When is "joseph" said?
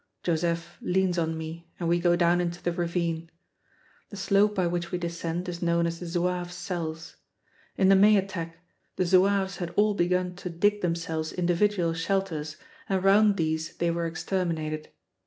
0.23-0.79